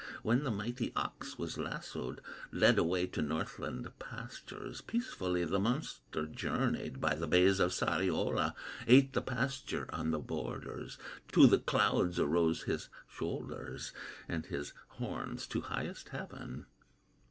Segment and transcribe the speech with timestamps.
[0.23, 6.99] When the mighty ox was lassoed, Led away to Northland pastures, Peacefully the monster journeyed
[6.99, 8.55] By the bays of Sariola,
[8.87, 10.97] Ate the pasture on the borders;
[11.33, 13.93] To the clouds arose his shoulders,
[14.27, 16.65] And his horns to highest heaven.